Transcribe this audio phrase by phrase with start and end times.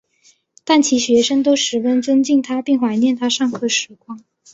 [0.63, 4.25] 但其学生都十分尊敬他并怀念他上课时光。